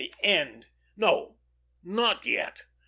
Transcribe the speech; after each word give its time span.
The 0.01 0.11
end! 0.23 0.65
No! 0.97 1.37
Not 1.83 2.25
yet! 2.25 2.63